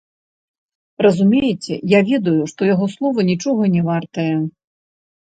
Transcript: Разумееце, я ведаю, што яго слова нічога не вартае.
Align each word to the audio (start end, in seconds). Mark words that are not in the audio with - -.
Разумееце, 1.05 1.73
я 1.91 1.99
ведаю, 2.09 2.37
што 2.53 2.61
яго 2.73 2.85
слова 2.95 3.27
нічога 3.29 3.63
не 3.75 3.81
вартае. 3.91 4.33